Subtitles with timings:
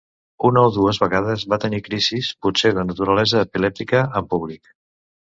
[0.49, 4.73] Una o dues vegades va tenir crisis, potser de naturalesa epilèptica, en públic.